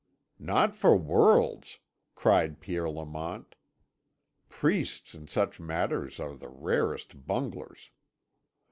[0.39, 1.77] "Not for worlds!"
[2.15, 3.53] cried Pierre Lamont.
[4.49, 7.91] "Priests in such matters are the rarest bunglers.